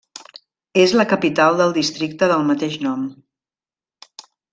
És 0.83 0.93
la 0.99 1.03
capital 1.11 1.59
del 1.59 1.75
districte 1.75 2.29
del 2.31 2.47
mateix 2.47 2.79
nom. 2.87 3.05